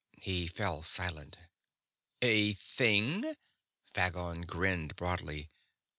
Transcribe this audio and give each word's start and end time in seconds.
he 0.19 0.47
fell 0.47 0.81
silent. 0.81 1.37
"A 2.23 2.53
thing?" 2.53 3.35
Phagon 3.93 4.47
grinned 4.47 4.95
broadly. 4.95 5.47